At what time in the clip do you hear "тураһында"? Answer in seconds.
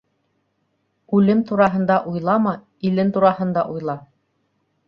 1.51-1.97, 3.19-3.67